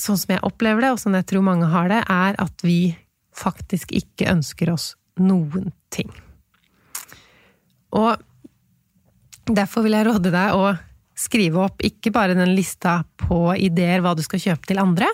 [0.00, 2.94] sånn som jeg opplever det, og sånn jeg tror mange har det, er at vi
[3.36, 6.10] faktisk ikke ønsker oss noen ting.
[7.92, 8.16] Og
[9.48, 10.72] derfor vil jeg råde deg å
[11.18, 15.08] skrive opp ikke bare den lista på ideer hva du skal kjøpe til andre,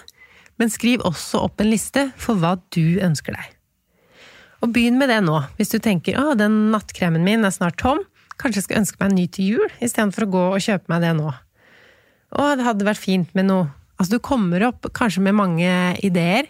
[0.59, 3.55] men skriv også opp en liste for hva du ønsker deg.
[4.65, 8.01] Og begynn med det nå, hvis du tenker å, den nattkremen min er snart tom,
[8.39, 11.05] kanskje jeg skal ønske meg en ny til jul, istedenfor å gå og kjøpe meg
[11.07, 11.31] det nå.
[12.29, 15.73] Å, det hadde vært fint med noe Altså, du kommer opp kanskje med mange
[16.07, 16.49] ideer.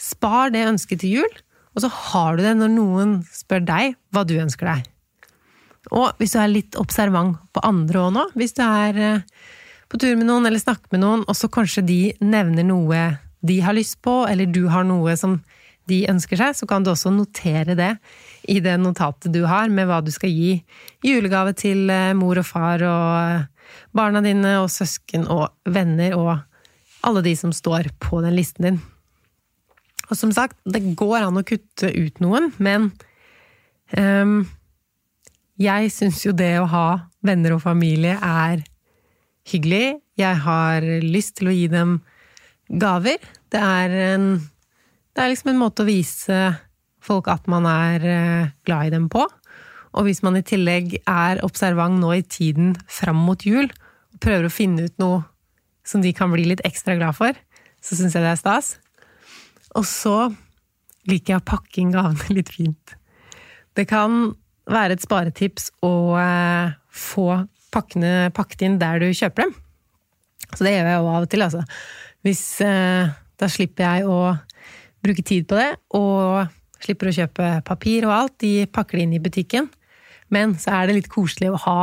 [0.00, 1.40] Spar det ønsket til jul,
[1.76, 4.88] og så har du det når noen spør deg hva du ønsker deg.
[5.96, 9.24] Og hvis du er litt observant på andre òg nå, hvis du er eh,
[9.90, 13.04] på tur med noen eller snakker med noen, og så kanskje de nevner noe
[13.40, 15.38] de har lyst på, eller du har noe som
[15.88, 17.94] de ønsker seg, så kan du også notere det
[18.52, 20.60] i det notatet du har med hva du skal gi
[21.04, 23.48] julegave til eh, mor og far og eh,
[23.96, 26.36] barna dine og søsken og venner og
[27.06, 28.80] alle de som står på den listen din.
[30.10, 32.90] Og som sagt, det går an å kutte ut noen, men
[33.94, 34.42] um,
[35.60, 36.86] jeg syns jo det å ha
[37.26, 38.64] venner og familie er
[39.50, 40.00] hyggelig.
[40.18, 41.98] Jeg har lyst til å gi dem
[42.80, 43.20] gaver.
[43.52, 44.26] Det er, en,
[45.14, 46.40] det er liksom en måte å vise
[47.04, 49.24] folk at man er eh, glad i dem på.
[49.90, 53.70] Og hvis man i tillegg er observant nå i tiden fram mot jul,
[54.14, 55.22] og prøver å finne ut noe
[55.90, 57.36] som de kan bli litt ekstra glad for,
[57.82, 58.74] så syns jeg det er stas.
[59.78, 60.16] Og så
[61.10, 62.94] liker jeg å pakke inn gavene litt fint.
[63.74, 64.32] Det kan
[64.70, 67.26] være et sparetips å eh, få
[67.74, 69.56] pakkene pakket inn der du kjøper dem.
[70.50, 71.64] Så det gjør jeg jo av og til, altså.
[72.26, 74.34] Hvis eh, Da slipper jeg å
[75.00, 76.50] bruke tid på det, og
[76.84, 78.34] slipper å kjøpe papir og alt.
[78.42, 79.70] De pakker det inn i butikken.
[80.28, 81.78] Men så er det litt koselig å ha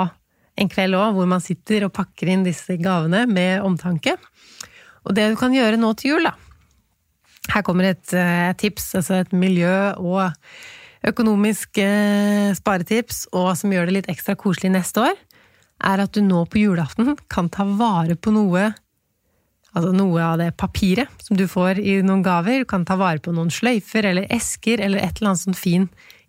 [0.57, 4.15] en kveld òg, hvor man sitter og pakker inn disse gavene med omtanke.
[5.05, 6.35] Og det du kan gjøre nå til jul, da
[7.47, 10.33] Her kommer et uh, tips, altså et miljø- og
[11.07, 15.15] økonomisk uh, sparetips, og som gjør det litt ekstra koselig neste år,
[15.77, 18.73] er at du nå på julaften kan ta vare på noe
[19.77, 22.63] Altså noe av det papiret som du får i noen gaver.
[22.63, 25.83] Du kan ta vare på noen sløyfer eller esker eller et eller annet sånn fin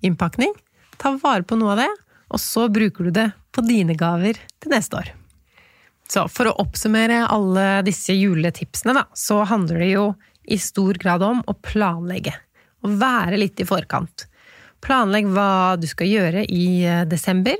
[0.04, 0.52] innpakning.
[1.00, 1.88] Ta vare på noe av det,
[2.28, 5.12] og så bruker du det på dine gaver til neste år.
[6.08, 10.04] Så for å oppsummere alle disse juletipsene, da, så handler det jo
[10.48, 12.32] i stor grad om å planlegge.
[12.80, 14.24] Å være litt i forkant.
[14.84, 17.58] Planlegg hva du skal gjøre i eh, desember.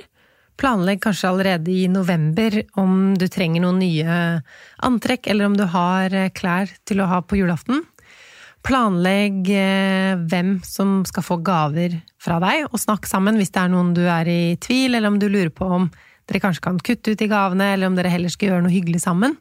[0.59, 4.19] Planlegg kanskje allerede i november om du trenger noen nye
[4.87, 7.83] antrekk, eller om du har eh, klær til å ha på julaften.
[8.67, 13.73] Planlegg eh, hvem som skal få gaver fra deg, og snakk sammen hvis det er
[13.73, 15.89] noen du er i tvil, eller om du lurer på om
[16.29, 19.01] dere kanskje kan kutte ut i gavene, eller om dere heller skal gjøre noe hyggelig
[19.07, 19.39] sammen.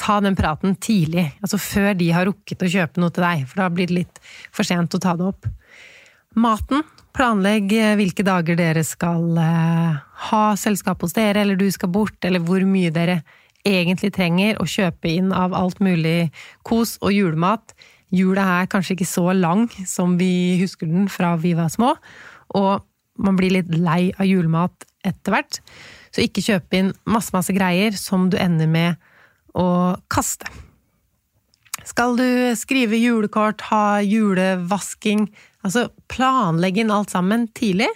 [0.00, 3.62] Ta den praten tidlig, altså før de har rukket å kjøpe noe til deg, for
[3.62, 5.48] da blir det litt for sent å ta det opp.
[6.36, 6.84] Maten.
[7.16, 9.94] Planlegg hvilke dager dere skal eh,
[10.28, 13.22] ha selskap hos dere, eller du skal bort, eller hvor mye dere
[13.66, 16.28] egentlig trenger å kjøpe inn av alt mulig
[16.66, 17.72] kos og julemat.
[18.16, 21.94] Jula er kanskje ikke så lang som vi husker den fra vi var små,
[22.56, 22.86] og
[23.20, 25.60] man blir litt lei av julemat etter hvert.
[26.12, 28.96] Så ikke kjøp inn masse, masse greier som du ender med
[29.56, 30.48] å kaste.
[31.86, 35.28] Skal du skrive julekort, ha julevasking
[35.66, 37.88] Altså planlegge inn alt sammen tidlig,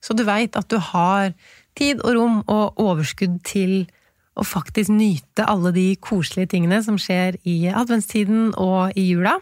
[0.00, 1.34] så du veit at du har
[1.76, 3.82] tid og rom og overskudd til
[4.38, 9.36] å faktisk nyte alle de koselige tingene som skjer i adventstiden og i jula.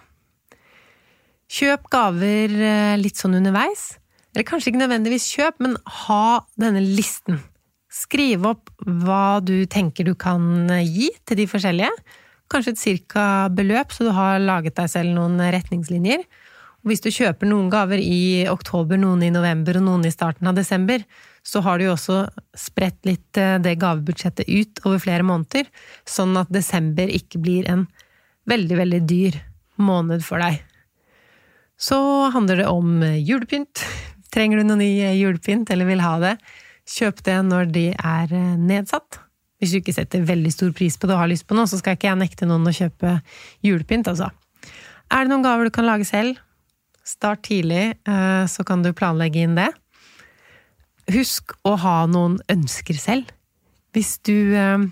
[1.52, 3.94] Kjøp gaver eh, litt sånn underveis.
[4.34, 7.38] Eller kanskje ikke nødvendigvis kjøp, men ha denne listen.
[7.92, 11.92] Skriv opp hva du tenker du kan gi til de forskjellige.
[12.52, 13.22] Kanskje et cirka
[13.54, 16.26] beløp, så du har laget deg selv noen retningslinjer.
[16.86, 20.54] Hvis du kjøper noen gaver i oktober, noen i november og noen i starten av
[20.54, 21.02] desember,
[21.46, 22.20] så har du jo også
[22.58, 25.66] spredt litt eh, det gavebudsjettet ut over flere måneder,
[26.06, 27.86] sånn at desember ikke blir en
[28.50, 29.40] veldig, veldig dyr
[29.82, 30.60] måned for deg.
[31.76, 31.98] Så
[32.34, 33.84] handler det om julepynt.
[34.34, 36.34] Trenger du noe ny julepynt, eller vil ha det,
[36.88, 39.20] kjøp det når de er nedsatt.
[39.56, 41.78] Hvis du ikke setter veldig stor pris på det og har lyst på noe, så
[41.80, 43.14] skal ikke jeg nekte noen å kjøpe
[43.64, 44.28] julepynt, altså.
[45.12, 46.40] Er det noen gaver du kan lage selv?
[47.06, 49.70] Start tidlig, eh, så kan du planlegge inn det.
[51.14, 53.30] Husk å ha noen ønsker selv.
[53.94, 54.88] Hvis du eh,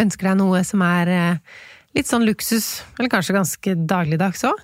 [0.00, 1.60] ønsker deg noe som er eh,
[1.94, 4.58] litt sånn luksus, eller kanskje ganske dagligdags òg.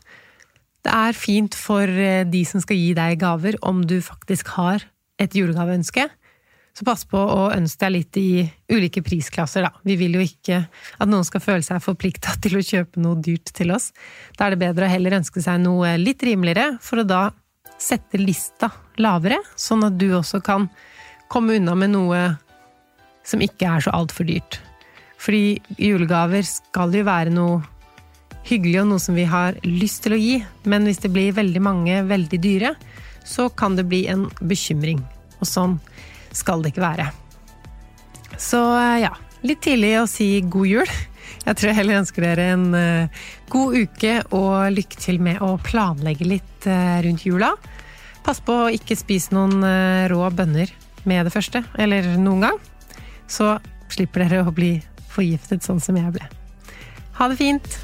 [0.88, 1.84] Det er fint for
[2.32, 4.86] de som skal gi deg gaver, om du faktisk har
[5.20, 6.06] et julegaveønske.
[6.72, 8.30] Så pass på å ønske deg litt i
[8.72, 9.82] ulike prisklasser, da.
[9.84, 13.52] Vi vil jo ikke at noen skal føle seg forplikta til å kjøpe noe dyrt
[13.52, 13.90] til oss.
[14.38, 17.22] Da er det bedre å heller ønske seg noe litt rimeligere, for å da
[17.76, 20.70] sette lista lavere, sånn at du også kan
[21.28, 22.22] komme unna med noe
[23.28, 24.62] som ikke er så altfor dyrt.
[25.20, 27.60] Fordi julegaver skal jo være noe
[28.48, 30.38] hyggelig og noe som vi har lyst til å gi,
[30.68, 32.74] men hvis det blir veldig mange veldig dyre,
[33.28, 35.02] så kan det bli en bekymring.
[35.38, 35.76] Og sånn
[36.34, 37.10] skal det ikke være.
[38.38, 39.12] Så eh, ja,
[39.46, 40.94] litt tidlig å si god jul.
[41.44, 45.54] Jeg tror jeg heller ønsker dere en uh, god uke og lykke til med å
[45.64, 47.54] planlegge litt uh, rundt jula.
[48.26, 49.62] Pass på å ikke spise noen
[50.10, 50.72] rå bønner
[51.08, 52.58] med det første, eller noen gang.
[53.30, 53.54] Så
[53.88, 54.74] slipper dere å bli
[55.08, 56.28] forgiftet sånn som jeg ble.
[57.16, 57.78] Ha det fint!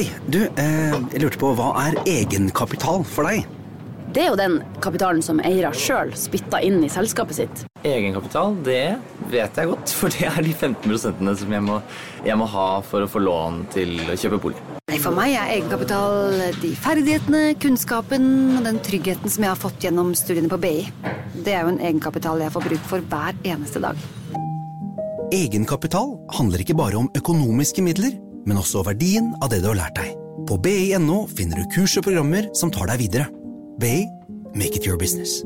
[0.00, 3.42] Hei, du, eh, jeg lurte på hva er egenkapital for deg?
[4.16, 7.60] Det er jo den kapitalen som eiere sjøl spytter inn i selskapet sitt.
[7.84, 8.96] Egenkapital, det
[9.28, 10.96] vet jeg godt, for det er de 15
[11.42, 11.76] som jeg må,
[12.24, 14.64] jeg må ha for å få lån til å kjøpe bolig.
[14.88, 16.32] Nei, For meg er egenkapital
[16.62, 18.24] de ferdighetene, kunnskapen
[18.54, 20.88] og den tryggheten som jeg har fått gjennom studiene på BI.
[21.44, 24.00] Det er jo en egenkapital jeg får bruk for hver eneste dag.
[25.28, 28.16] Egenkapital handler ikke bare om økonomiske midler,
[28.46, 30.14] men også verdien av det du har lært deg.
[30.48, 33.28] På bi.no finner du kurs og programmer som tar deg videre.
[33.80, 34.06] BI
[34.54, 35.42] make it your business.